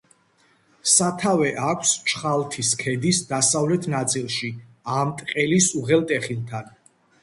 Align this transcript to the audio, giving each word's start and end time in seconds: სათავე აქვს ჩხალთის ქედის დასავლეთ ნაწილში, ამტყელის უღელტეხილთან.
სათავე 0.91 1.51
აქვს 1.65 1.91
ჩხალთის 2.13 2.73
ქედის 2.81 3.23
დასავლეთ 3.35 3.89
ნაწილში, 3.99 4.53
ამტყელის 4.99 5.73
უღელტეხილთან. 5.85 6.79